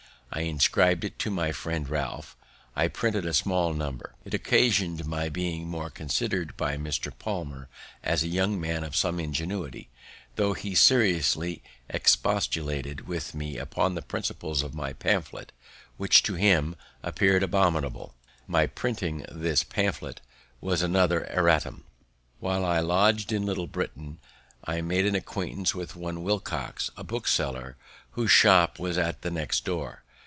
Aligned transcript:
I 0.33 0.43
inscribed 0.43 1.03
it 1.03 1.19
to 1.19 1.29
my 1.29 1.51
friend 1.51 1.89
Ralph; 1.89 2.37
I 2.73 2.87
printed 2.87 3.25
a 3.25 3.33
small 3.33 3.73
number. 3.73 4.15
It 4.23 4.33
occasion'd 4.33 5.05
my 5.05 5.27
being 5.27 5.67
more 5.67 5.89
consider'd 5.89 6.55
by 6.55 6.77
Mr. 6.77 7.11
Palmer 7.19 7.67
as 8.01 8.23
a 8.23 8.29
young 8.29 8.57
man 8.57 8.85
of 8.85 8.95
some 8.95 9.19
ingenuity, 9.19 9.89
tho' 10.37 10.53
he 10.53 10.73
seriously 10.73 11.61
expostulated 11.89 13.09
with 13.09 13.35
me 13.35 13.57
upon 13.57 13.93
the 13.93 14.01
principles 14.01 14.63
of 14.63 14.73
my 14.73 14.93
pamphlet, 14.93 15.51
which 15.97 16.23
to 16.23 16.35
him 16.35 16.77
appear'd 17.03 17.43
abominable. 17.43 18.15
My 18.47 18.67
printing 18.67 19.25
this 19.29 19.65
pamphlet 19.65 20.21
was 20.61 20.81
another 20.81 21.29
erratum. 21.29 21.83
While 22.39 22.63
I 22.63 22.79
lodg'd 22.79 23.33
in 23.33 23.45
Little 23.45 23.67
Britain, 23.67 24.19
I 24.63 24.79
made 24.79 25.05
an 25.05 25.15
acquaintance 25.15 25.75
with 25.75 25.97
one 25.97 26.23
Wilcox, 26.23 26.89
a 26.95 27.03
bookseller, 27.03 27.75
whose 28.11 28.31
shop 28.31 28.79
was 28.79 28.97
at 28.97 29.23
the 29.23 29.29
next 29.31 29.65
door. 29.65 30.05